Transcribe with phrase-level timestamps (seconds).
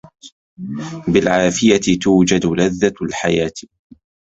[1.07, 3.53] بالعافية توجد لذّة الحياة.